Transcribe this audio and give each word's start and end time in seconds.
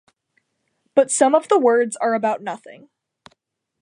But 0.95 1.11
some 1.11 1.35
of 1.35 1.47
the 1.47 1.59
words 1.59 1.95
are 1.97 2.15
about 2.15 2.41
nothing. 2.41 2.89